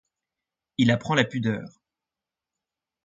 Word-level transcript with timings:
Il 0.79 0.89
apprend 0.89 1.13
la 1.13 1.25
pudeur. 1.25 1.79